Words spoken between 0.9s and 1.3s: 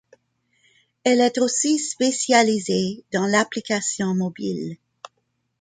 Elle